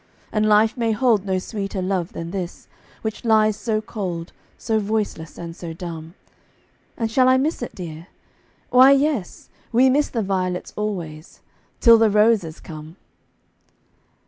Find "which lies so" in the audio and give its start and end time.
3.03-3.81